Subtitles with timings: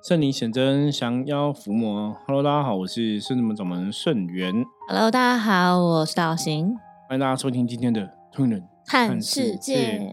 [0.00, 2.16] 圣灵显真，降妖伏魔。
[2.24, 4.64] Hello，大家好，我是圣子门掌门圣元。
[4.88, 6.76] Hello，大家好，我是道行，
[7.08, 10.12] 欢迎大家收听今天的《推人看世界。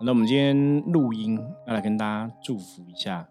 [0.00, 1.38] 那我们今天录音
[1.68, 3.28] 要来跟大家祝福一下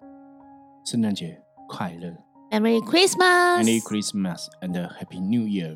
[0.85, 2.15] 圣诞节快乐
[2.49, 5.75] Merry Christmas，，Merry Christmas and Happy New Year。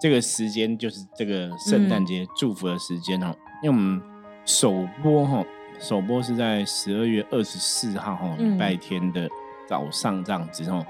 [0.00, 3.32] 这个时间就是这个圣诞节祝福的时间哦，
[3.62, 4.02] 因为我们
[4.44, 5.44] 首播哈，
[5.78, 9.30] 首播是在十二月二十四号哈，嗯礼拜天的
[9.68, 10.84] 早上这样子哦，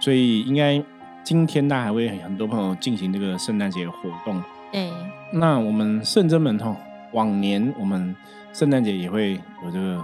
[0.00, 0.82] 所以应该
[1.24, 4.42] 今天大家还会很多朋友进行这个圣诞节活动。
[4.72, 4.90] 对，
[5.32, 6.76] 那我们圣真门哈，
[7.12, 8.14] 往年我们
[8.52, 10.02] 圣诞节也会有这个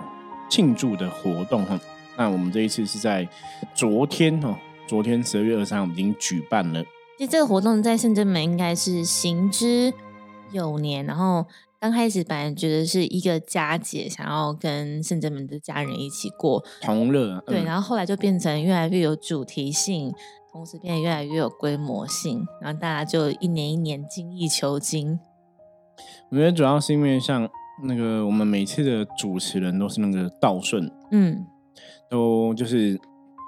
[0.51, 1.78] 庆祝的活动哈。
[2.16, 3.27] 那我们这一次是在
[3.75, 4.56] 昨天哦，
[4.87, 6.83] 昨天十二月二三，我们已经举办了。
[7.16, 9.92] 其实这个活动在圣真门应该是行之
[10.53, 11.47] 有年，然后
[11.80, 17.64] 刚开始本来觉得是一个佳节，想要跟圣真门的家人一起过，同乐，对，嗯。
[17.64, 20.12] 然后后来就变成越来越有主题性，
[20.52, 25.20] 同时变得越来越有规模性，然后大家就一年一年精益求精。
[26.30, 27.48] 我觉得主要是因为像
[27.84, 31.47] 那个我们每次的主持人都是那个道顺，嗯，
[32.10, 32.98] 都就是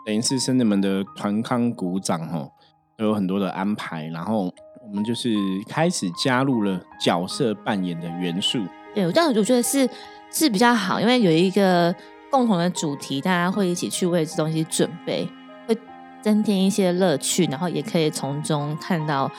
[0.07, 2.49] 等于是圣人们的团康鼓掌哈，
[2.97, 4.55] 都有很多的安排，然后
[4.91, 5.31] 我们就是
[5.69, 8.61] 开始加入了角色扮演的元素。
[8.93, 9.89] 对，我这样我觉得是
[10.33, 11.95] 是比较好，因为有一个
[12.29, 15.29] 共同的主题，大家会一起去为这东西准备，
[15.69, 15.79] 会
[16.21, 19.31] 增添一些乐趣，然后也可以从中看到，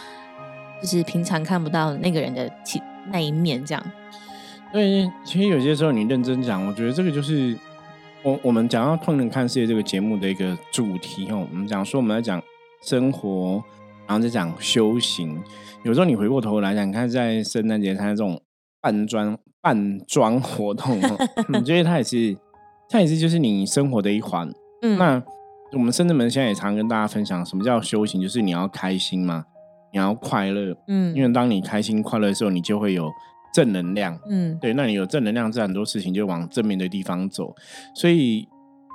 [0.81, 3.83] 就是平常看不到那个人的其那一面，这样。
[4.71, 7.57] 对，其实有些时候你认真讲，我觉得这个就是
[8.23, 11.45] 我我们讲到《痛人看世界》这个节目的一个主题哦。
[11.51, 12.41] 我们讲说我们在讲
[12.81, 13.61] 生活，
[14.11, 15.41] 然后再讲修行。
[15.85, 18.41] 有时候你回过头来讲，你看在圣诞节它这种
[18.81, 21.17] 扮装扮装活动哦，
[21.47, 22.35] 你觉得它也是
[22.89, 24.51] 它也是就是你生活的一环。
[24.81, 25.23] 嗯，那
[25.71, 29.45] 我们深圳门现在也常跟大家分享，什么叫修行，就是你要开心嘛，
[29.93, 33.09] 你要快乐，嗯，因为当你开心快乐的时候，你就会有
[33.53, 34.19] 正能量。
[34.27, 37.55] 嗯对，那你有正能量，自然很多事情就往正面的地方走。
[37.95, 38.45] 所以，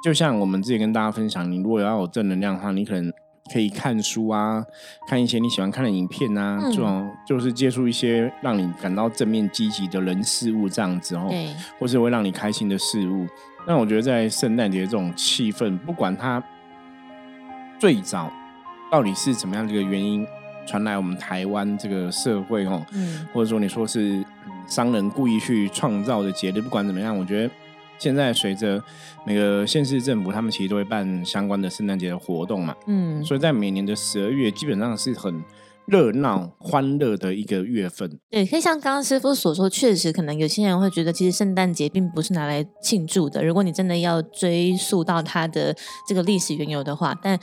[0.04, 3.10] 就像我们之前跟大家分享，你如果要有正能量的话，你可能
[3.52, 4.64] 可以看书啊，
[5.08, 6.70] 看一些你喜欢看的影片啊，嗯。
[6.70, 11.48] 这种就是接触一些让你感到正面积极的人事物这样子哦，对，
[11.78, 13.26] 或是会让你开心的事物。
[13.66, 16.42] 那我觉得在圣诞节这种气氛，不管它
[17.78, 18.32] 最早
[18.90, 20.26] 到底是怎么样的一个原因
[20.66, 23.26] 传来我们台湾这个社会哦，嗯。
[23.32, 24.14] 或者说你说是
[24.46, 27.54] 嗯商人故意去创造的节日，不管怎么样，我觉得
[27.98, 28.82] 现在随着
[29.26, 35.42] 每个县市政府，他们其实都会办相关的圣诞节的活动嘛，嗯，所以在每年的十二月，基本上是很
[35.86, 38.18] 热闹、欢乐的一个月份。
[38.28, 43.44] 对，可以像刚刚师傅所说，确实可能有些人会觉得，其实圣诞节并不是拿来庆祝的。
[43.44, 45.74] 如果你真的要追溯到它的
[46.08, 47.38] 这个历史缘由的话，但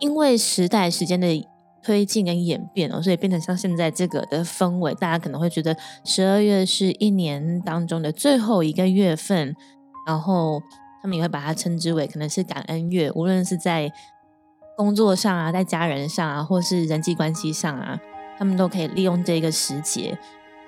[0.00, 1.28] 因为时代时间的
[1.86, 9.54] 推进跟演变哦，所以变成像现在这个的氛围，大家可能会觉得十二月是一年当中的最后一个月份，
[10.04, 10.60] 然后
[11.00, 13.88] 他们也会把它称之为可能是感恩月，无论是在
[14.76, 17.96] 工作上啊，在家人上啊，或是人际关系上啊，
[18.36, 20.18] 他们都可以利用这个时节，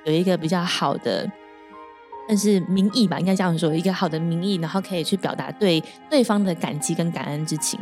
[0.05, 1.29] 有一个比较好的，
[2.29, 7.81] 但是民意吧，应该这样说，一个好的民意，然后可以去表达对对方的感激跟感恩之情。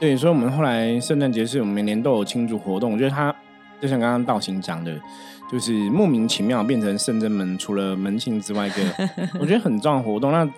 [0.00, 2.92] 对，所以我们后来圣诞节是我们每年都有庆祝活动。
[2.94, 3.32] 我觉得它
[3.78, 4.98] 就像刚刚道行讲的，
[5.52, 8.82] 就是莫名其妙变成圣真门除了门庆之外一个
[9.38, 10.32] 我觉得很重要的活动。
[10.32, 10.50] 那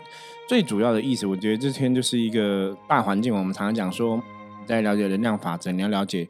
[0.48, 3.34] 最主要的意思，我觉得这天就是一个大环境。
[3.34, 4.22] 我们常常讲说，
[4.64, 6.28] 在了解能量法则，你要了解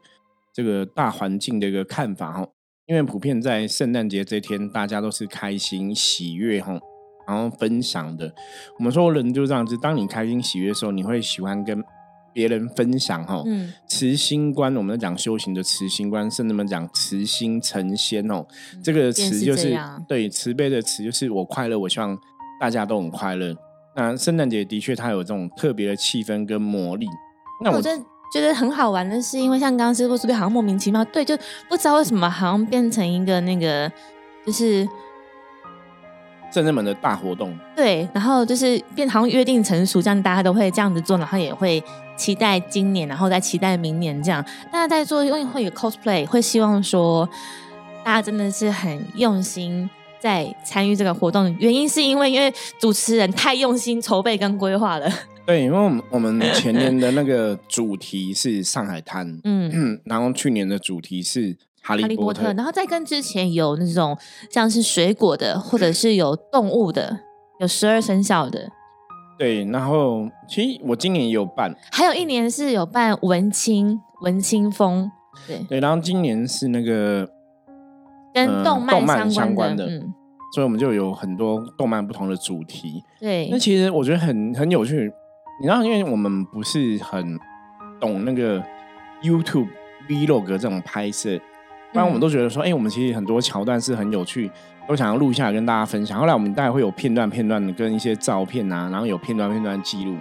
[0.51, 2.47] 这个大环境的一个看法哈。
[2.87, 6.79] 因为普遍在圣诞节这天，大家都是开心喜悦哈，
[7.27, 8.33] 然后分享的。
[8.79, 11.83] 我们说人就这样子，当你开心喜悦的时候，你会喜欢跟
[12.33, 13.41] 别人分享哈。
[13.45, 18.45] 嗯慈心观，我们在讲修行的慈心观，甚至们讲慈心成仙哦。
[18.83, 19.77] 这个便是慈就是
[20.07, 22.17] 对慈悲的慈，就是我快乐，我希望
[22.59, 23.55] 大家都很快乐。
[23.95, 27.07] 那圣诞节的确它有这种特别的气氛跟魔力。
[27.63, 28.03] 那我我真
[28.33, 31.37] 觉得很好玩的是，因为像刚刚师傅说的，好像莫名其妙，对，就
[31.69, 33.91] 不知道为什么好像变成一个那个，
[34.43, 34.87] 就是
[36.53, 41.83] 圣人们的大活动，对，然后就是变好像约定成熟，这样大家都会这样子做，然后也会
[42.15, 44.45] 期待今年，然后再期待明年这样。
[44.71, 47.27] 大家在做，因为会有 cosplay，会希望说
[48.03, 49.89] 大家真的是很用心
[50.19, 51.53] 在参与这个活动。
[51.59, 55.11] 原因是因为因为主持人太用心筹备跟规划了，
[55.47, 59.71] 对，因为我们我们前年的那个主题是上海滩，嗯。
[59.73, 64.17] 嗯， 然后去年的主题是哈哈利波特，然后再跟之前有那种
[64.49, 67.19] 像是水果的，或者是有动物的，
[67.59, 68.71] 有十二生肖的，
[69.37, 75.11] 对，然后其实我今年也有办，还有一年是有办文青文青风，
[75.45, 75.59] 对。
[75.67, 77.29] 对，然后今年是那个
[78.33, 80.13] 跟呃动漫相相关的的，嗯，
[80.55, 83.03] 所以我们就有很多动漫不同的主题。
[83.19, 85.11] 对那，其实我觉得很很有趣，
[85.59, 87.37] 你知道，因为我们不是很
[87.99, 88.63] 懂那个
[89.21, 89.67] YouTube
[90.07, 91.37] Vlog 这种拍摄，
[91.93, 94.49] 不然我们都觉得说，哎、我们其实很多桥段是很有趣，
[94.87, 96.19] 都想要录下来跟大家分享。
[96.19, 100.17] 后来我们大概会有片段片段的跟一些照片啊，然后有片段片段记录，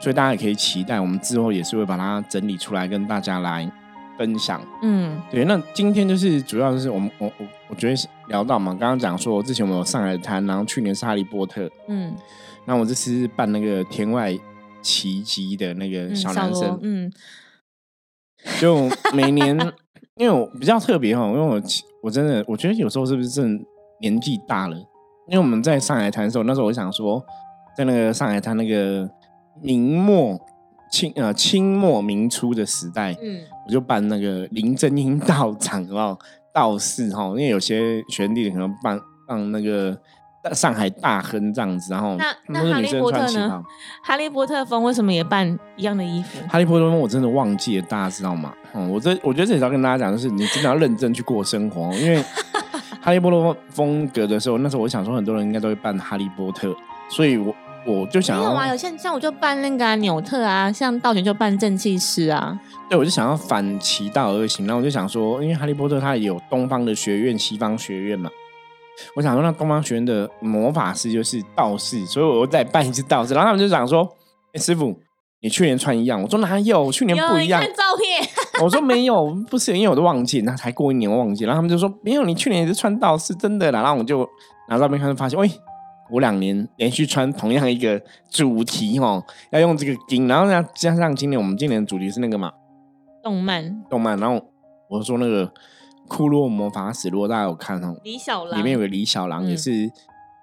[0.00, 3.68] 所以大家也可以期待，我们之后也是会把它整理出来跟大家来
[4.16, 4.60] 分享。
[4.82, 5.20] 嗯。
[5.32, 12.14] 对，那今天就是主要就是我们我我我觉得是聊到嘛，刚刚讲说之前我们有上海滩，然后去年是哈利波特，嗯。
[12.66, 14.32] 那我这次是办那个天外
[14.80, 17.12] 奇迹的那个嗯，小男生，罗嗯。
[18.60, 19.58] 就每年
[20.16, 21.60] 因为我比较特别哈，因为我
[22.02, 23.64] 我真的我觉得有时候是不是真的
[24.00, 24.76] 年纪大了？
[25.26, 27.24] 因为我们在上海滩的时候，那时候我想说，
[27.76, 29.10] 在那个上海滩那个
[29.60, 30.38] 明末
[30.92, 36.16] 清呃清末明初的时代，嗯我就办那个林正英 道长哦，
[36.52, 39.98] 道士哈，因为有些学弟可能办办那个
[40.52, 43.64] 上海大亨这样子，然后那那哈利波特呢。
[44.02, 46.38] 哈利波特风为什么也办一样的衣服？
[46.48, 48.52] 哈利波特风我真的忘记了，大家知道吗？
[48.74, 52.22] 嗯，我这我觉得这里要跟大家讲，就是你真的要认真去过生活哦，因为
[53.00, 56.74] 哈利波特风格的时候，那时候我想说很多人应该都会扮哈利波特，
[57.08, 57.54] 所以我
[57.86, 62.58] 我就想要没有啊，有些像我就办那个啊纽特啊，像道玄就办正气师啊，
[62.88, 68.28] 对，我就想要反其道而行，然后我就想说，因为哈利波特它也有东方的学院、西方学院嘛，
[69.16, 74.08] 我想说那东方学院的魔法师就是道士，所以我又再办一次道士，然后他们就讲说，
[74.52, 74.98] 哎、师傅，
[75.40, 78.28] 你去年穿一样，我说哪有，去年不一样看，照片，
[78.62, 84.28] 我说没有，不是，因为我都忘记，那才过一年我忘记，然后他们就说没有，你去年也是穿道士，真的啦，然后我就
[84.68, 85.50] 拿照片看，就发现，喂、
[86.10, 88.00] 我两年连续穿同样一个
[88.30, 92.52] 主题哦，要用这个金，然后呢加上今年我们今年的主题是那个嘛
[93.22, 94.40] 动漫动漫，然后
[94.88, 95.50] 我说那个
[96.08, 99.90] 库洛魔法使，如果大家有看哦，李小狼里面有个李小狼，嗯也是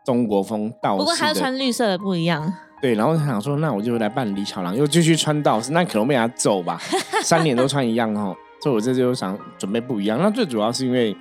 [0.03, 6.79] 中国风道士不过他穿绿色的不一样，对，然后他想说，那我就来扮李小狼，又继续穿道士，那可能被他揍吧，
[7.23, 10.19] 三年都穿一样哦，所以我这就想准备不一样。
[10.21, 11.15] 那最主要是因为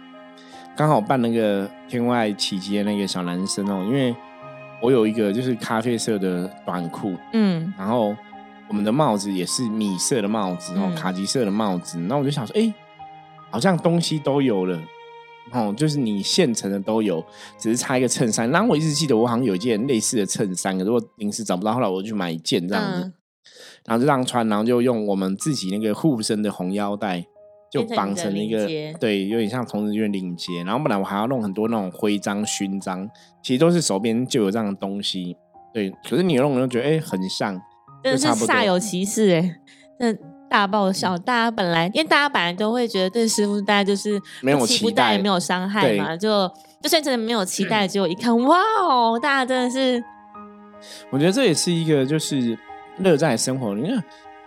[0.76, 4.14] 刚好扮那个天外奇迹的那个小男生哦，因为
[4.80, 8.16] 我有一个就是咖啡色的短裤，嗯然后
[8.66, 12.72] 我们的帽子也是米色的帽子哦，嗯卡其色的帽子，那我就想说，哎，
[13.50, 14.80] 好像东西都有了。
[15.52, 17.24] 哦，就是你现成的都有，
[17.58, 18.48] 只是差一个衬衫。
[18.50, 23.12] 然后我一直记得我好像有一件类似的衬衫，可是我临时找不到，后来我就去买一件这样子，嗯，
[23.84, 27.26] 然后就这样穿，然后就用我们自己那个护身的红腰带，
[27.72, 28.64] 就绑成一个
[29.00, 30.62] 对，有点像童子军领结。
[30.62, 33.10] 然后本来我还要弄很多那种徽章、勋章，
[33.42, 35.36] 其实都是手边就有这样的东西。
[35.74, 37.60] 对，可是你弄我就觉得哎、很像，
[38.04, 39.56] 真的就是差不多煞有其事哎，
[39.98, 41.16] 真的大爆笑。
[41.16, 46.50] 大家本来因为大家本来都会觉得对师傅大家就是没有期待没有伤害嘛，就
[46.82, 50.02] 就算真的没有期待， 结果一看哇哦，大家真的是
[51.10, 52.58] 我觉得这也是一个就是
[52.98, 53.76] 乐在生活。
[53.76, 54.02] 因为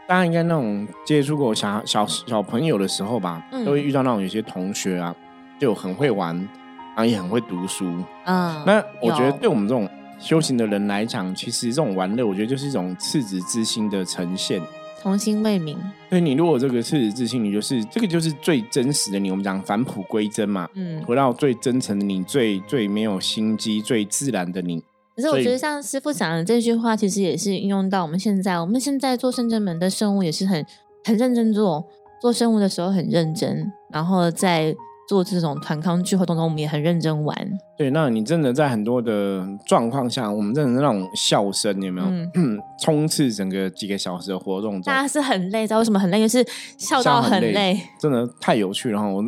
[0.06, 5.16] 大家应该那种接触过小小小朋友的时候吧，嗯都会遇到那种有些同学啊，
[5.58, 7.86] 就很会玩，然后也很会读书。
[8.26, 9.88] 嗯，那我觉得对我们这种
[10.20, 14.62] 修行的人来讲，其实这种玩乐，我觉得就是一种赤子之心的呈现。
[15.04, 15.76] 童心未泯，
[16.08, 19.30] 所以你如果这个赤子之心，你就是这个就是最真实的你。
[19.30, 21.04] 我们讲返璞归真嘛，嗯。
[21.04, 24.82] 回到最真诚的你，最最没有心机、最自然的你。
[25.14, 28.58] 可是我觉得像师傅讲的这句话，其实也是运用到我们现在。
[28.58, 30.66] 我们现在做圣真门的圣物也是很
[31.04, 31.86] 很认真做，
[32.22, 34.74] 做圣物的时候很认真，然后在
[35.08, 37.36] 做这种团康聚会当中，我们也很认真玩。
[37.78, 42.08] 对，那你真的在很多的状况下，我们真的是那种笑声有没有？
[42.36, 46.20] 嗯 冲刺整个几个小时的活动中大，家是很累，知道为什么很累？
[46.20, 46.46] 就是
[46.78, 47.82] 笑到很累很累。
[48.00, 49.08] 真的太有趣了哈！
[49.08, 49.24] 我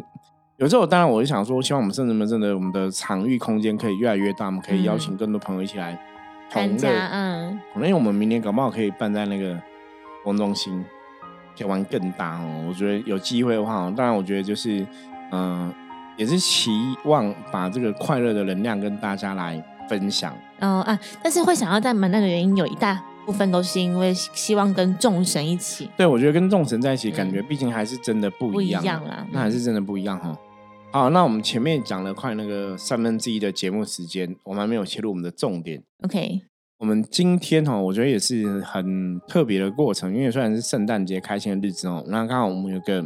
[0.58, 6.00] 有时候当然我就想说，希望我们甚至们真的我们的场域空间可以越来越大，我们可以邀请更多朋友一起来
[6.50, 7.10] 同参加乐。
[7.12, 9.54] 嗯，可能因为我们明年搞不好可以办在那个
[10.24, 10.82] 活动中心，
[11.58, 12.66] 可以玩更大哦。
[12.70, 14.86] 我觉得有机会的话，当然我觉得就是
[15.32, 15.76] 嗯、呃
[16.18, 16.72] 也是期
[17.04, 20.34] 望把这个快乐的能量跟大家来分享。
[20.62, 25.90] 哦啊，但是会想要在门那的原因有一大部分都是因为希望跟众神一起。
[25.98, 30.34] 对，我觉得跟众神在一起，感觉毕竟还是真的不不一一样啊，样啦那还是真的不一样哈。
[30.94, 35.84] 好，那我们前面讲了快那个三分之一的节目时间，我们还没有切入我们的重点。
[36.04, 36.40] OK，
[36.78, 43.06] 我们今天哈，我觉得也是很特别的过程，因为虽然是圣诞节开心的日子哦，那刚好我们有个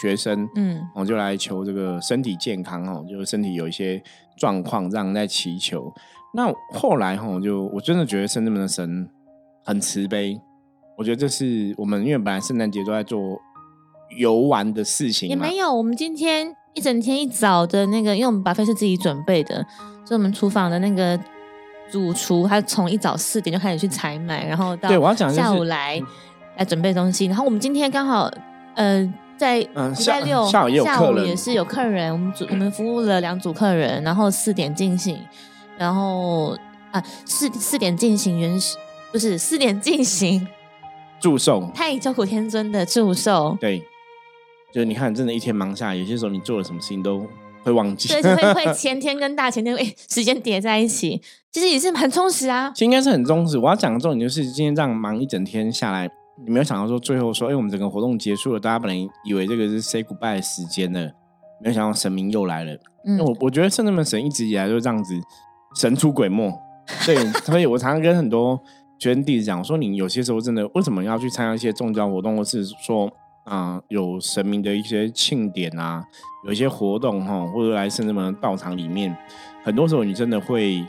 [0.00, 4.02] 学生，嗯我就来求这个身体健康哦，就是身体有一些
[4.38, 5.92] 状况，这样在祈求。
[6.34, 9.08] 那后来哈，我就我真的觉得圣人们的神
[9.64, 10.40] 很慈悲。
[10.98, 13.38] 我觉得这是我们因为本来圣诞节都在做
[14.18, 15.74] 游玩的事情，也没有。
[15.74, 19.56] 我们今天一整天一早的那个，因为我们白费是自己准备的，
[20.04, 21.18] 所以我们厨房的那个
[21.90, 26.00] 主厨他从一早四点就开始去采买，然后到对我要讲下午来
[26.56, 27.26] 来准备东西。
[27.26, 28.30] 然后我们今天刚好
[28.74, 29.68] 呃在礼
[30.06, 30.68] 拜六下午
[31.18, 35.18] 也是有客人，我们组我们服务了两组客人，然后四点进行，
[35.78, 36.56] 然后
[36.90, 38.76] 啊四四点进行原始
[39.12, 40.46] 不是四点进行。
[41.18, 43.80] 祝寿， 太乙救苦天尊的祝寿，对，
[44.70, 47.26] 就是你看，真的，一天忙下来，有些时候你做了什么事情都
[47.62, 52.70] 会忘记，对，会会前天跟大前天哎，时间叠在一起，其实也是很充实啊。
[52.74, 53.56] 其实应该是很充实。
[53.56, 56.06] 我要讲的重点就是，今天这样忙一整天下来，
[56.44, 61.10] 你没有想到说最后说，哎，我们整个活动结束了，大家本来以为这个是 say goodbye 的时间呢，
[61.60, 62.78] 没有想到神明又来了。
[63.04, 65.14] 嗯，我我觉得圣人们神一直以来都这样子
[65.76, 66.52] 神出鬼没，
[67.04, 68.60] 对， 所以我常常跟很多。
[68.98, 73.12] 学生弟子讲说，你有些时候真的为什么要去参加一些宗教活动，或是说
[73.44, 76.02] 啊有神明的一些庆典啊，
[76.46, 79.14] 有一些活动哈，或者来圣人们道场里面，
[79.62, 80.82] 很多时候你真的会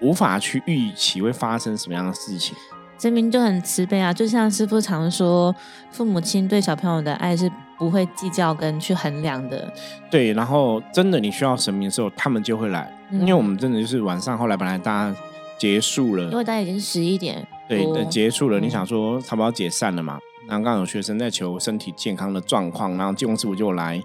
[0.00, 2.56] 无法去预期会发生什么样的事情。
[2.98, 5.54] 神明就很慈悲啊，就像师傅常说，
[5.90, 9.72] 父母亲对小朋友的爱是不会计较跟去衡量的。
[10.10, 15.16] 对，然后真的你需要神明的时候，他们就会来，因为我们真的就是晚上后来本来大家。
[15.58, 17.42] 结束了，因为大家已经十一点。
[17.66, 18.60] 对，结束了。
[18.60, 20.18] 你想说差不多要解散了嘛？
[20.46, 23.98] 然后刚刚有学生在求身体健康的状况，然后济公师傅就来，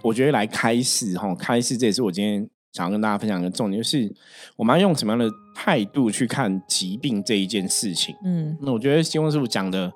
[0.00, 4.14] 我觉得来开示哈，开示这也是我今天想要跟大家分享的重点，就是
[4.56, 8.14] 我们要用什么样的态度去看疾病这一件事情。
[8.22, 9.90] 嗯，那我觉得技工师傅讲的。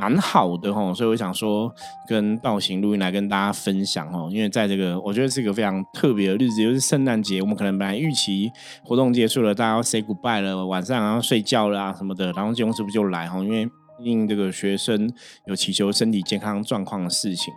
[0.00, 1.70] 蛮好的哈，所以我想说
[2.08, 8.50] 跟道行录音来跟大家分享哦，因为在这个我觉得是一个非常特别的日子，就是圣诞节，我们可能本来预期
[8.82, 13.68] 活动结束了，大家要 say goodbye 了，晚上要睡觉了啊什么的，然后金工师傅就来哈，因为
[14.02, 15.12] 因这个学生
[15.46, 17.52] 有祈求身体健康状况的事情。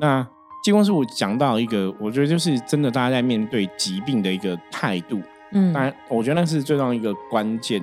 [0.00, 0.26] 那
[0.66, 5.22] 金工师傅讲到一个，我觉得就是真的大家在面对疾病的一个态度。
[5.52, 7.80] 嗯，当然，我觉得那是最重要一个关键。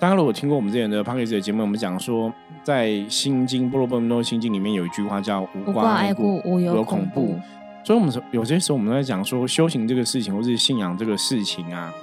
[0.00, 2.32] 大家如果听过我们之前的 p o d c a s 的节目，我们讲说，
[2.64, 7.38] 在《心经》《波罗波罗心经》里面有一句话叫“无挂碍故，无有恐怖”。
[7.86, 11.94] 所以，我们有些时候我们在讲说，修行这个事情，或是信仰这个事情啊，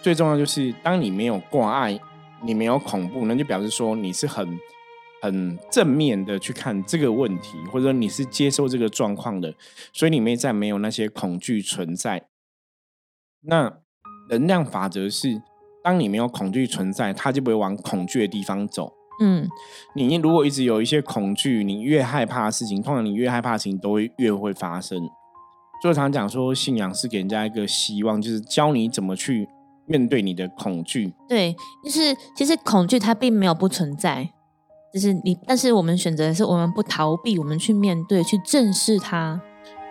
[0.00, 1.98] 最重要就是当你没有挂碍，
[2.42, 4.56] 你没有恐怖，那就表示说你是很
[5.20, 9.54] 很正面的去看这个问题，或者你是接受这个状况的，
[9.92, 12.28] 所以你内在没有那些恐惧存在。
[13.42, 13.78] 那
[14.30, 15.40] 能量法则是，
[15.82, 18.92] 当你没有恐惧存在，它就不会往恐惧的地方走。
[19.20, 19.48] 嗯，
[19.94, 24.98] 你如果一直有一些恐惧，你越害怕的事情，通常你越害怕的事情都会越会发生。
[25.82, 29.48] 所以常讲说，信仰是给人家一个希望，就是教你怎么去
[29.86, 31.12] 面对你的恐惧。
[31.28, 34.30] 对，就是其实恐惧它并没有不存在，
[34.92, 39.40] 就是你，但是我们选择的是我们不逃避，我们去面对，去正视它。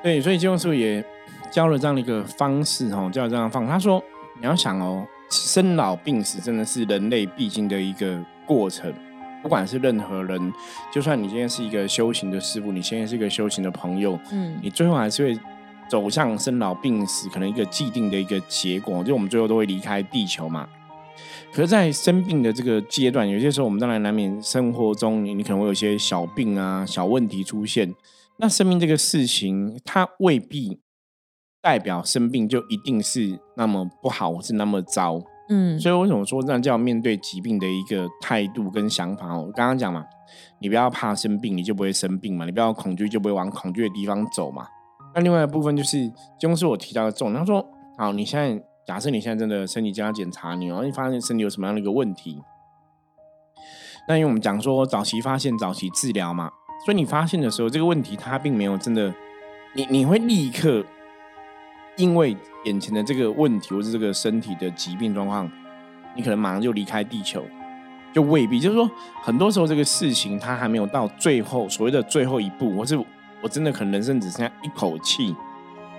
[0.03, 1.03] 对，所以金庸师傅也
[1.51, 4.03] 教了这样的一个方式，哈，教了这样方，他说。
[4.39, 8.93] 你要想哦，生老病死真的是人类必经的一个过程。
[9.41, 10.53] 不管是任何人，
[10.93, 15.39] 就算你今天是一个修行的师傅，你现在是一个修行的朋友，嗯，你最后还是会
[15.89, 20.69] 走向生老病死，可能一个既定的一个结果，就我们最后都会离开地球嘛。
[21.51, 27.93] 可是，在生病的这个阶段，有些时候我们当然难免生活中你可能会有一些小病啊、小问题出现。
[28.37, 30.79] 那生命这个事情，它未必。
[31.59, 35.19] 代表生病就一定是那么不好，或是那么糟，
[35.49, 39.37] 嗯，所以为什么说这样叫面对疾病的一个态度跟想法？
[39.37, 40.05] 我刚刚讲嘛，
[40.61, 44.65] 你不要怕生病，你就不会生病嘛；你不要恐惧，就不会往恐惧的地方走嘛。
[45.13, 46.09] 那另外一部分就是，
[46.39, 47.39] 就是我提到的重点。
[47.39, 47.65] 他说：
[47.97, 52.41] 好，你现在假设你现在真的身体健康检查，你然后你发现身体有什么样的一个问题，
[54.07, 56.49] 那因为我们讲说早期发现、早期治疗嘛，
[56.85, 59.13] 所以你发现的时候，这个问题它并没有真的，
[59.73, 60.85] 你你会立刻。
[61.97, 65.51] 因为眼前的这个问题，或是这个身体的疾病状况，
[66.15, 67.43] 你可能马上就离开地球，
[68.13, 68.59] 就未必。
[68.59, 68.87] 就是说，
[69.23, 72.95] 很多时候这个事情它还没有到最后所谓的最后一步，或是
[73.41, 75.35] 我真的可能人生只剩下一口气。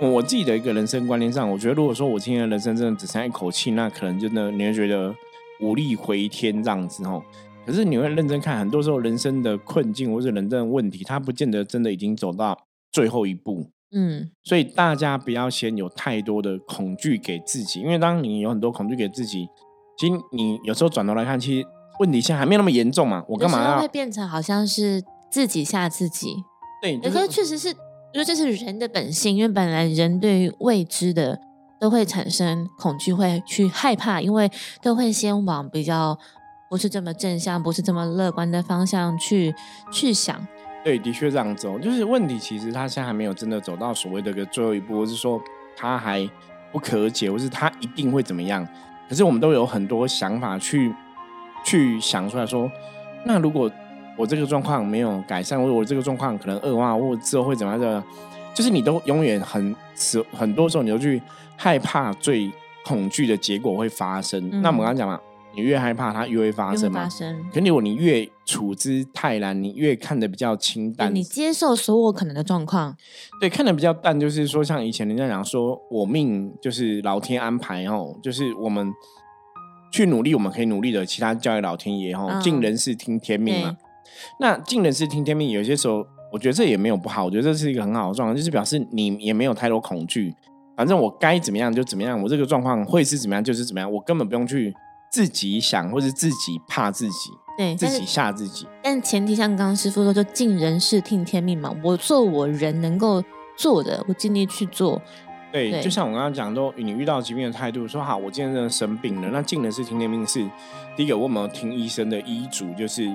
[0.00, 5.14] 我自己的一个人生观念上，我觉得如果说我今天的人生真的只剩下一口气，那可能真的你会觉得
[5.60, 7.22] 无力回天这样子哦。
[7.66, 12.56] 可是你会认真看，很多时候人生的困境或者人生的问题，它不见得真的已经走到
[12.92, 13.70] 最后一步。
[13.90, 19.48] 嗯，所以大家不要先有太多的恐惧给自己，因为当你有很多恐惧给自己，
[19.98, 21.66] 其实你有时候转头来看，其实
[21.98, 23.24] 问题现在还没有那么严重嘛。
[23.28, 26.36] 我干嘛要会变成好像是自己吓自己？
[26.80, 27.74] 对，可是确实是，
[28.18, 31.40] 因为这是人的本性，因为本来人对于未知的
[31.78, 34.50] 都会产生恐惧，会去害怕，因为
[34.82, 36.18] 都会先往比较
[36.68, 39.54] 不是这么正向，不是这么乐观的方向去
[39.92, 40.44] 去想。
[40.82, 42.36] 对，的确这样走，就是问题。
[42.40, 45.40] 其实他现在还没有真的走到所谓的个最后一步，或是说
[45.76, 46.28] 他还
[46.72, 48.66] 不可解，或是他一定会怎么样。
[49.08, 50.92] 可是我们都有很多想法去
[51.64, 52.68] 去想出来说，
[53.24, 53.70] 那如果
[54.18, 58.02] 我这个状况没有改善，或者我这个状况可能恶化，或者之后会怎么样的，
[58.52, 61.22] 就是你都永远很很很多时候你都去
[61.56, 62.52] 害怕最
[62.84, 64.50] 恐惧的结果会发生。
[64.60, 65.18] 那我们刚刚讲嘛。
[65.54, 67.08] 你越害怕，它越会发生嘛？
[67.52, 72.94] 可如果你越处之泰然，你越看得比较清淡，你接受所有可能的状况，
[73.40, 78.92] 对，看得比较淡，就是说，像以前人家讲说，我命就是老天安排哦，就是我们
[79.90, 83.76] 去努力，我们可以努力的，其他交给老天爷哦，尽人事听天命嘛。
[84.40, 90.34] 那尽人事听天命，有些时候我觉得这也没有不好，我觉得这是一个很好的状况，就是表示你也没有太多恐惧，
[90.76, 94.74] 反正我该怎么样就怎么样，我这个状况会是怎么样就是怎么样，我根本不用去。
[95.10, 98.66] 自己想，或者自己怕自己，对，自己吓自己。
[98.82, 101.74] 但前提像刚刚师傅说，就尽人事听天命嘛。
[101.82, 103.24] 我做我人能够
[103.56, 105.00] 做的，我尽力去做。
[105.50, 110.46] 对，就像我刚刚讲，都你遇到疾病的态度，说好，我今天真的生病了，那尽人事听天命是
[110.94, 113.08] 第一个，我们听医生的医嘱，就是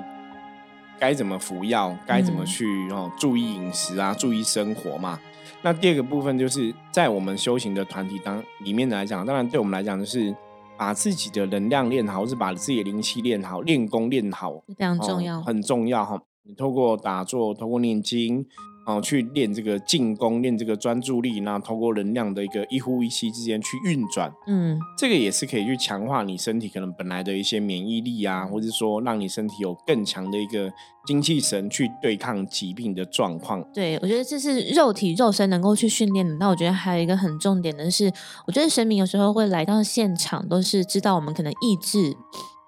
[0.98, 5.18] 该怎么服药，该怎么去哦注意饮食啊，注意生活嘛。
[5.62, 10.34] 那第二个部分就是在我们修行的团体当里面来讲，当然对我们来讲就是。
[10.76, 16.20] 把自己的能量练好，或是把自己的灵气练好，练功练好，非常重要，很重要哈。
[16.42, 18.44] 你透过打坐，透过念经。
[18.86, 30.70] 哦，去练这个进攻，练这个专注力，然后通过能量的一个一呼一吸之间去运转，嗯，这个也是可以去强化你身体可能本来的一些免疫力啊，或者说让你身体有更强的一个
[31.06, 33.66] 精气神去对抗疾病的状况。
[33.72, 36.34] 对，我觉得这是肉体肉身能够去训练的。
[36.36, 38.12] 那我觉得还有一个很重点的是，
[38.46, 42.14] 我觉得神明有时候会来到现场，都是知道我们可能意志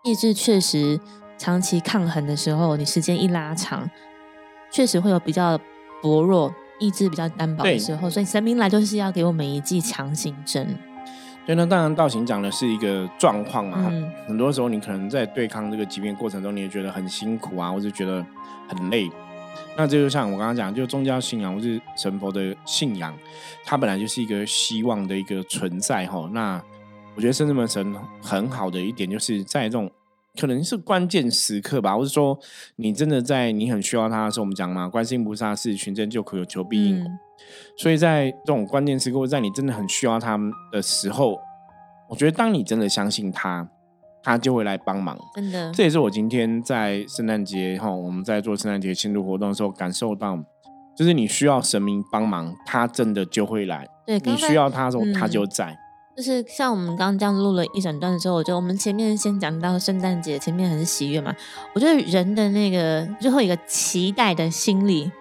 [0.03, 0.99] 意志确实
[1.37, 3.91] 长期抗衡的时候，你时间一拉长，
[4.73, 5.61] 确实会有比较。
[6.07, 10.79] 薄弱、意志比较单薄的时候，所以神明来就是要给我们一剂强心针。
[11.45, 13.91] 对，那当然道行讲的是一个状况嘛。
[14.29, 18.25] 很多时候你可能在对抗这个疾病过程中，你也觉得很辛苦啊，或者觉得
[18.69, 19.11] 很累。
[19.77, 23.13] 那这就像我刚刚讲，就宗教信仰或是神佛的信仰，
[23.65, 26.31] 它本来就是一个希望的一个存在哈。
[26.33, 26.63] 那
[27.17, 29.91] 我觉得圣至门神很好的一点，就是在这种。
[30.39, 32.39] 可能是关键时刻吧，或者说
[32.77, 37.05] 你真的在你很需要他的时候，我们讲嘛，观世音菩萨是寻真救苦，有求必应。
[37.77, 41.39] 所以在这种关键时刻，或在你真的很需要他们的时候，
[42.09, 43.69] 我觉得当你真的相信他，
[44.23, 45.19] 他就会来帮忙。
[45.35, 50.37] 真的，这也是我今天在圣诞节哈，我们在做圣诞节庆祝活动的时候感受到，
[50.97, 53.87] 就是你需要神明帮忙，他真的就会来。
[54.07, 55.77] 对，你需要他的时候，他就在。
[56.17, 61.35] 就是像我们刚刚这样录了一整段的时候，我觉得我们前面先讲到圣诞节，前面很喜悦嘛。
[61.75, 65.13] 我觉得人的那个最后一个期待的心理，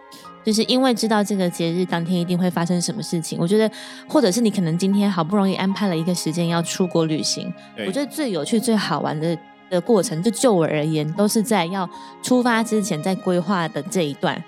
[0.45, 3.37] 就是因为知道这个节日当天一定会发生什么事情。
[3.41, 3.69] 我觉得，
[4.07, 7.53] 或者是你可能今天好不容易安排了一个时间要出国旅行，
[7.85, 9.37] 我觉得最有趣、最好玩的
[9.69, 11.89] 的过程，就就我而言，都是在要
[12.23, 14.41] 出发之前在规划的这一段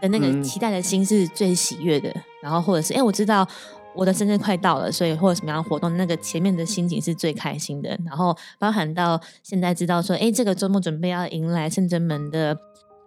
[0.00, 2.10] 的那个期待的心是最喜悦的。
[2.42, 3.46] 然后或者是，哎，我知道。
[3.94, 7.98] 我的生日快到了，所以或者什么样的活动，那个前面的心情是最开心的。
[8.06, 12.56] 然后包含到现在知道说，哎，这个周末准备要迎来圣真门的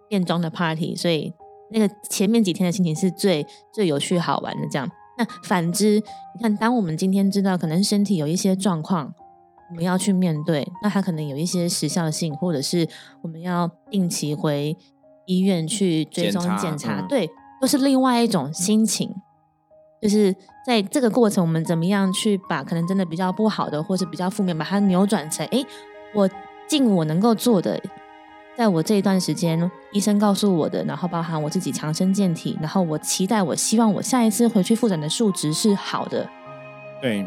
[0.08, 1.32] 变装的 party，所以
[1.70, 4.68] 那个前面几天的心情是最最有趣好玩的。
[4.70, 6.02] 这样，那反之，
[6.36, 9.14] 你看，当我们今天知道可能身体有一些状况，
[9.70, 12.86] 我们要去面对，那它可能有一些时效性，或者是
[13.22, 14.76] 我们要定期回
[15.24, 17.30] 医院去追踪检查，对，
[17.62, 19.10] 又是另外一种心情。
[20.02, 25.62] 就是在这个过程，我们怎么样去把可能真的比较不好的，或是比较负面，把它扭转成，哎，
[26.14, 26.28] 我
[26.66, 27.78] 尽我能够做的，
[28.56, 36.26] 在我这一段时间，医生告诉我的，然后包含我自己强身健体，然后我期待，我希望我下一次回去复诊的数值是好的。
[37.02, 37.24] 对，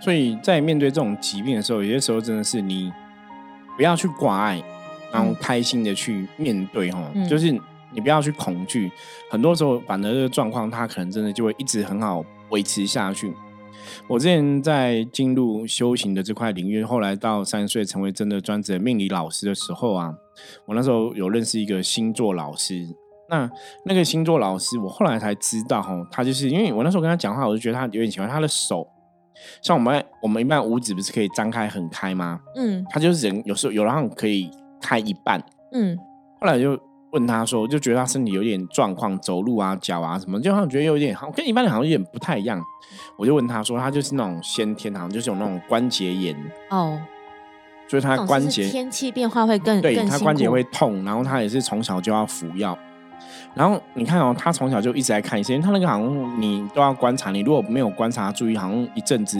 [0.00, 2.90] 所以在面对这种疾病的时候，有些时候真的是你
[3.76, 4.62] 不要去挂碍，
[5.12, 7.60] 然后开心的去面对，哈，就是。
[7.92, 8.88] 你不要去恐惧，
[9.28, 13.34] 很多时候反而这个状况，它可能真的就会一直很好维持下去。
[14.08, 20.14] 我之前在进入修行的这块领域，后来到三十岁成为真的专职的命理老师的时候啊，
[20.66, 22.86] 我那时候有认识一个星座老师。
[23.28, 23.48] 那
[23.84, 28.86] 那个星座老师，我后来才知道哦，他就是因为我那时候跟他讲话，我就觉得他有点喜欢他的手，
[29.62, 32.40] 像我们我们一般五指不是可以张开很开吗？
[32.56, 35.96] 嗯，他就是人有时候有让可以开一半，嗯，
[36.40, 36.78] 后来就。
[37.12, 42.62] 问他说，我就觉得他身体有点状况，走路啊、脚啊什么，就好像觉得有点好，跟一般人好像有点不太一样。
[43.16, 46.36] 我就问他说，他就是那种先天好像就是有那种关节炎
[46.70, 47.00] 哦，
[47.88, 52.76] 所以他关节天气变化会更对更他关节苦会痛，然后他也是从小就要服药。
[53.54, 59.38] 然后你看哦，他从小就一直在看医生，他那个好像你都要观察，你如果没有观察注意，好像一阵子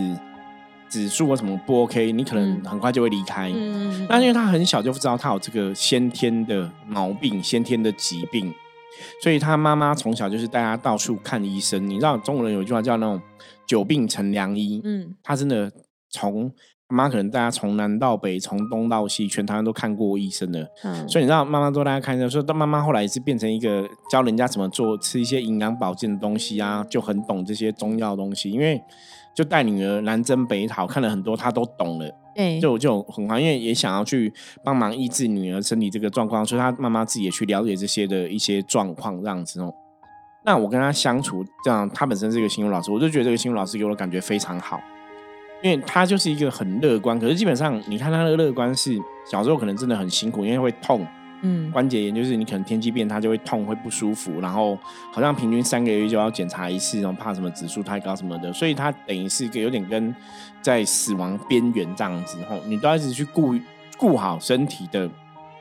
[0.91, 3.51] 指数或什么不 OK，你可能嗯很快就会离开。
[3.55, 8.53] 嗯，那因为他很小就知道他有这个先天的毛病、先天的疾病，
[9.23, 11.89] 所以他妈妈从小就是带他到处看医生。
[11.89, 13.23] 你知道中国人有一句话叫那种
[13.67, 15.73] “久病成良医”，嗯他真的
[16.11, 16.53] 从
[16.89, 20.69] 妈妈可能带他从南到北，从东到西，全台湾都看过医生的。
[20.83, 28.83] 嗯，所以你知道妈妈都大家看医生，所以到妈妈后来也是变成一个教人家怎么做，吃一些营养保健的东西啊，就很懂这些中药东西，因为
[29.43, 32.15] 就带女儿南征北讨，看了很多，她都懂了。
[32.35, 34.31] 对，就就很好，因为也想要去
[34.63, 39.73] 帮忙医治女儿身体这个状况，所以她妈妈自己也去了解这些的一些状况，这样子哦。
[40.45, 44.79] 那我跟她相处，这样她本身是一个心理老师，我就觉得这个心理老师给我的感觉非常好，
[45.63, 48.95] 因为她就是一个很乐观，可是基本上你看她的乐观是
[49.31, 51.07] 小时候可能真的很辛苦，因为会痛，
[51.43, 54.79] 嗯关节炎就是你可能天气变，它就会痛，会不舒服，然后
[55.13, 60.15] 好像平均三个月就要检查一次，然后怕什么指数太高什么的，所以它等于是一个有点跟
[60.63, 63.55] 在死亡边缘这样子，吼，你都要一直去顾
[63.97, 65.11] 顾好身体的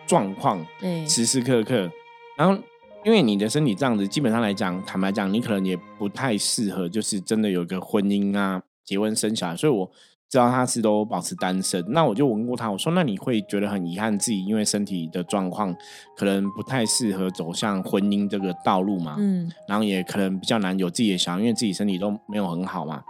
[0.05, 1.89] 状况，对，时时刻刻，
[2.37, 2.61] 然后。
[3.05, 9.55] 因为你的身体这样子，基本上来讲，坦白讲，你可能也不太适合，就是真的有一个婚姻啊、结婚生小孩。
[9.55, 9.89] 所以我
[10.29, 11.83] 知道他是都保持单身。
[11.89, 15.75] 那我就问过他，我说：“那你会觉得很遗憾自己因为身体的状况，
[16.15, 19.15] 可能不太适合走向婚姻这个道路嘛？
[19.17, 23.01] 嗯然后也可能比较难有自己的小孩，因为自己身体都没有很好嘛。”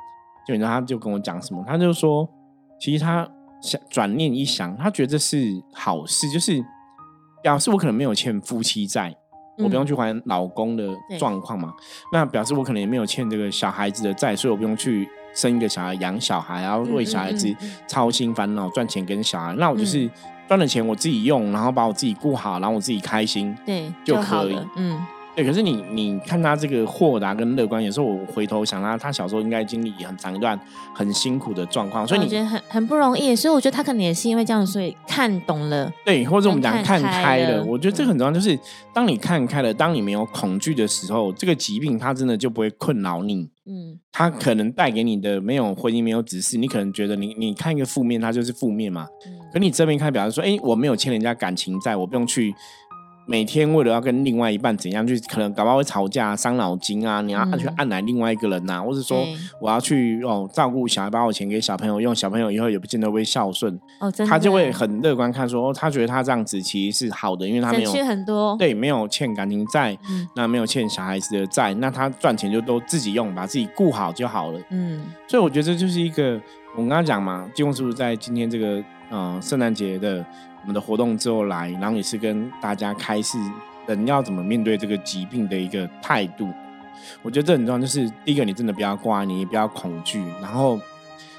[0.47, 1.63] 就你知道，他就跟我讲什么？
[1.67, 2.27] 他就说，
[2.79, 3.29] 其实他
[3.61, 6.63] 想转念一想，他觉得这是好事，就是
[7.43, 9.13] 表示我可能没有欠夫妻债。
[9.61, 10.87] 我不用嗯去还老公的
[11.19, 11.73] 状况嘛，
[12.13, 17.53] 那表示我可能也没有欠这个小孩子的债，所以我不用去生一个小孩养小孩，然后为小孩子
[17.87, 19.53] 操心烦恼赚钱跟小孩。
[19.57, 20.11] 那我就是嗯
[20.47, 23.55] 赚了钱我自己用，然后把我自己顾好，然后我自己开心。
[23.65, 24.99] 对就可以嗯
[25.39, 30.59] 对，可是你你看他这个豁达跟乐观，有时候我回头想他，他小时候应该经历很长一段
[30.93, 38.59] 很辛苦的状况，所以你我觉得很很不容易，所以我觉得他可能也是因为这样，所以看懂了，对，或者我们讲看看开开了，我觉得这个很重要，就是
[38.93, 43.49] 当你看开了，当你没有恐惧的时候，这个疾病它真的就不会困扰你。
[43.65, 49.07] 嗯它可能带给你的没有婚姻，没有指示，你可能觉得你你看一个负面，它就是负面嘛。
[49.25, 52.53] 嗯可你正面看，表示说，哎、我没有欠人家感情债，我不用去
[53.29, 57.59] 每天为了要跟另外一半怎样，就可能搞不好会吵架、伤脑筋啊，你要嗯。
[57.59, 59.23] 去按来另外一个人呐、或者说
[59.61, 64.31] 我要去哦照顾小孩，把我钱给小朋友用，小朋友以后也不见得会孝顺，哦，真的。
[64.31, 70.27] 他就会很乐观看说，哦，他觉得他这样子其实是好的，因为他没有很多，对没有欠感情债，嗯。
[70.35, 74.59] 那没有欠小孩子的债，那他赚钱就都自己用，把自己顾好就好了。
[74.71, 75.03] 嗯。
[75.27, 76.41] 所以我觉得这就是一个，
[76.75, 83.39] 我们刚刚讲嘛，金工师傅在今天这个呃圣诞节的我们的活动之后来，然后也是跟大家开示
[83.87, 86.47] 人要怎么面对这个疾病的一个态度。
[87.23, 90.79] 我觉得这很重要，就是第一个，你真的不要挂，你也不要恐惧，然后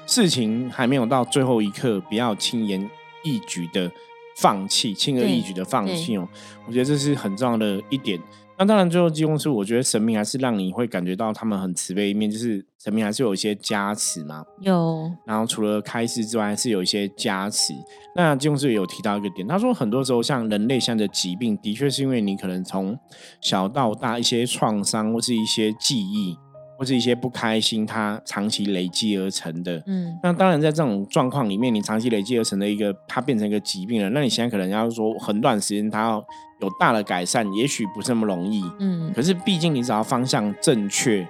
[0.05, 2.89] 事情还没有到最后一刻，不要轻言
[3.23, 3.89] 易举的
[4.35, 6.27] 放弃，轻而易举的放弃哦。
[6.67, 8.19] 我觉得这是很重要的一点。
[8.61, 14.43] 那当然，最后济公是，我觉得神明还是让你会感觉到他们很慈悲一面，就是神明还是有一些加持嘛。
[14.59, 17.73] 有然后除了开示之外，还是有一些加持。
[18.15, 22.95] 那济公师也有提到一个点，他说很多时候像人类像的疾病，的确是因为你可能从
[23.41, 26.37] 小到大一些创伤或是一些记忆
[26.77, 29.81] 或是一些不开心，它长期累积而成的。
[29.87, 34.09] 嗯那当然，在这种状况里面，你长期累积而成的一个，它变成一个疾病了。
[34.11, 36.23] 那你现在可能要说很短时间，它要
[36.61, 38.63] 有大的改善，也许不是那么容易。
[38.79, 41.27] 嗯可是毕竟你只要方向正确，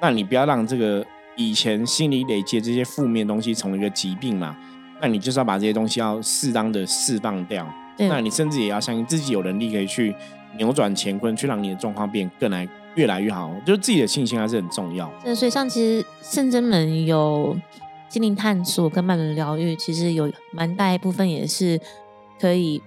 [0.00, 4.56] 那你不要让这个以前心里累积这些负面东西成为一个疾病嘛。
[5.00, 7.66] 那你就是要把这些东西要适当的释放掉。
[7.96, 10.14] 对那你甚至也要相信自己有能力可以去
[10.58, 13.50] 扭转乾坤，去让你的状况变更来越来越好。
[13.64, 15.10] 就是自己的信心还是很重要。
[15.24, 17.56] 对，所以像其实圣真门有
[18.08, 21.80] 心灵探索跟慢轮疗愈，其实有蛮大一部分也是
[22.38, 22.82] 可以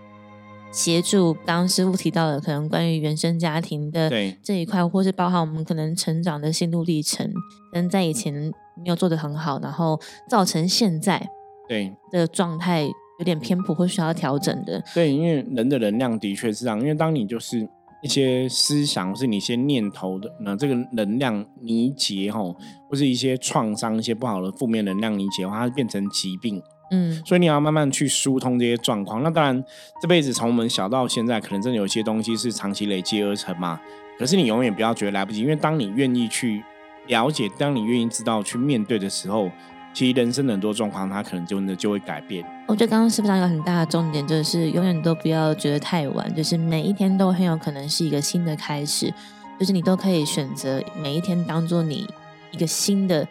[0.72, 7.26] 协助刚刚师傅提到的，可能关于原生家庭的对这一块，或是包含我们可能成长的心路历程，
[7.72, 8.34] 可能在以前
[8.78, 11.28] 没有做得很好，然后造成现在
[11.68, 14.84] 对的状态有点偏颇或需要调整的。
[14.94, 17.68] 对，因为人的能量的确是这样，因为当你就是
[18.04, 22.56] 一些思想，或是你一些念头的，那这个能量凝结吼，
[22.88, 26.62] 或是一些创伤、一些不好的负面能量凝结的话，它变成疾病。
[26.92, 29.24] 嗯所以你要慢慢去疏通这些状况。
[29.24, 29.64] 那当然，
[30.02, 33.80] 这辈子从我们小到现在，可能真的有一些东西是长期累积而成嘛。
[34.18, 36.64] 可是你永远不要觉得来不及，因为当你愿意去
[37.08, 39.50] 了解，当你愿意知道去面对的时候，
[39.94, 42.46] 其其实人生的很多状况，它可能真的就会改变。
[42.68, 49.14] 我觉得刚刚师傅讲有很大的重点，就是永远都不要觉得太晚，就是每一天都很有可能是一个新的开始，
[49.60, 52.08] 就是你都可以选择每一天当做你
[52.52, 53.28] 一个新的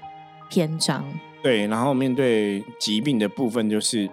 [0.50, 1.02] 篇章。
[1.42, 4.08] 对，然后面对疾病的部分，就是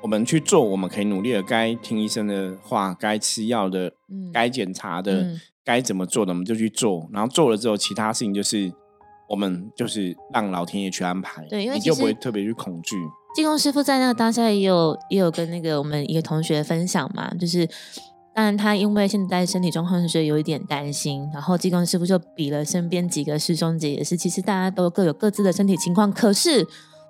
[0.00, 7.08] 我们去做我们可以努力的，该听医生的话，该吃药的，嗯该检查的，嗯该怎么做的，我们就去做。
[7.12, 8.72] 然后做了之后，其他事情就是
[9.28, 12.96] 我们就是让老天爷去安排，对因为你就不会特别去恐惧。
[13.34, 17.68] 济公师傅在那个当下也有也有跟那个我们一个同学分享嘛，就是
[18.38, 26.64] 当然他因为现在身体状况所以有一点担心，然后济公师傅就比了身边几个师兄姐也是，其实大家都各有各自的身体情况，可是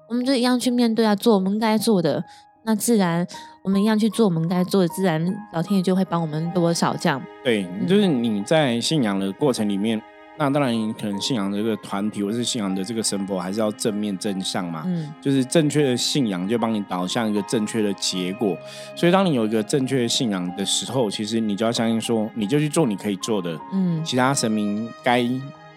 [0.09, 2.25] 我们就一样去面对啊，做我们该做的，
[2.65, 3.27] 那自然
[3.63, 7.23] 我们一样去做我们该做的，自然老天爷就会帮我们多少这样。
[7.45, 10.01] 对，就是你在信仰的过程里面，
[10.39, 14.85] 那当然你可能信仰的这个团体或是信仰的这个神佛，还是要正面正向嘛。
[14.87, 18.57] 嗯，就是正确的信仰就帮你导向一个正确的结果。
[18.95, 25.29] 所以，当你有一个正确的信仰的时候，其实你就要相信说，你就去做你可以做的，嗯，其他神明该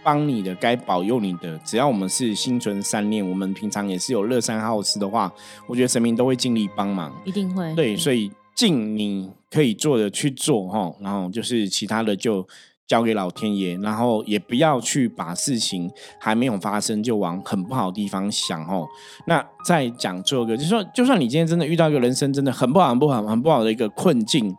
[0.03, 5.31] 帮你的、该保佑你的，只要我们是心存善念，我们平常也是有乐善好施的话，
[5.65, 7.11] 我觉得神明都会尽力帮忙。
[7.25, 7.73] 一定会。
[7.75, 12.47] 对，所以尽你可以做的去做哈，然后就是其他的就
[12.91, 18.85] 交给老天爷，然后也不要去把事情还没有发生就往很不好的地方想哦。
[19.25, 24.53] 那再讲最后一个，就说，就算你今天真的遇到一个人生真的很不好、很不好、很不好的一个困境，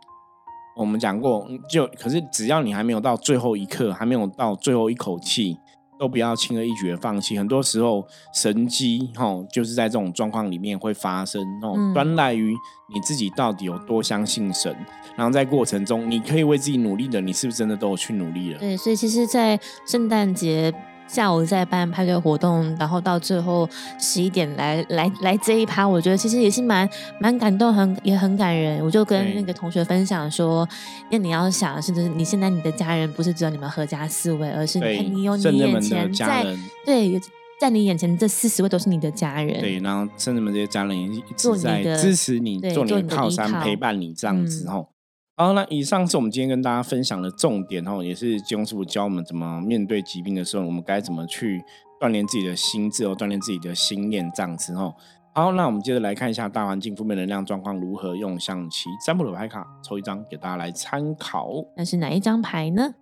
[0.75, 5.55] 我们讲过，就可是只要你还没有到最后一刻，还没有到最后一口气。
[6.03, 7.37] 都不要轻而易举的放弃。
[7.37, 12.53] 很多时候，神机哈，就是在这种状况里面会发生哦，嗯端赖于
[12.93, 14.75] 你自己到底有多相信神。
[15.15, 18.59] 然后在过程中，你可以为自己努力的，你是不是真的都有去努力了？
[18.59, 20.73] 对，所以其实，在圣诞节
[21.07, 26.89] 下午在办派对活动，然后到最后十一点来来来这一趴，我觉得其实也是蛮
[27.19, 28.83] 蛮感动，很也很感人。
[28.83, 30.67] 我就跟那个同学分享说，
[31.11, 36.45] 那你要想，是不是你现在你的家人不是只有你们合家四位，而是你看你有，你眼前在，
[36.85, 37.19] 对有
[37.59, 44.87] 在你眼前这四十位都是你的家人，对，然后甚至们这些家人也一直在的支持你，对做你的依靠山，靠陪伴你这样子嗯哦。
[45.35, 51.59] 好，那以上是我们今天跟大家分享的重点哦，也是金庸师傅教我们怎么面对疾病的时候，我们该怎么去
[51.99, 54.93] 锻炼自己的心智哦，锻炼自己的心念这样子哦。
[55.33, 61.49] 好，那我们接着来看一下大环境负面能量状况如何，用象棋占卜的牌卡抽一张给大家来参考。
[61.75, 62.93] 那是哪一张牌呢？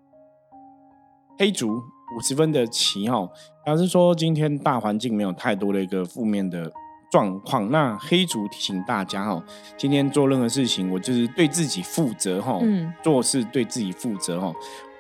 [1.37, 1.67] 黑竹
[2.15, 3.29] 五十分的棋哈，
[3.65, 6.71] 表示说今天大环境没有太多的一个负面的
[7.11, 7.69] 状况。
[7.69, 9.43] 那黑竹提醒大家哈，
[9.77, 14.51] 今天做任何事情，我就是对自己负责哈，嗯做事对自己负责哈。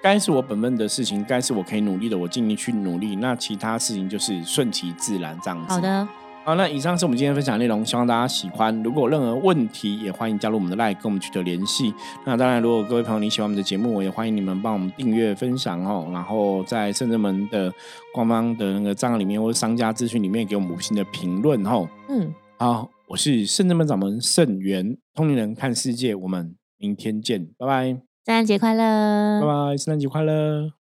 [0.03, 3.15] 该是我本分的事情，该是我可以努力的，我尽力去努力。
[3.17, 5.73] 那其他事情就是顺其自然这样子。
[5.73, 6.07] 好的，
[6.43, 8.75] 好，那以上是我们今天分享的内容，希望大家喜欢。
[8.81, 11.93] 如果有任何问题，也欢迎加入我们的 LINE 跟我们取得联系。
[12.25, 16.09] 那当然，如果各位朋友你喜欢我们的节目，我也欢迎你们帮我们订阅、分享哦。
[16.11, 17.71] 然后在圣人门的
[18.11, 21.87] 官方的那个账号里面，或者商家资讯里面给我们五星的评论哦。
[22.09, 30.80] 嗯，好，我是圣人门掌门圣元，通灵人看世界，我们明天见，拜拜，圣诞节快乐，拜拜，圣诞节快乐。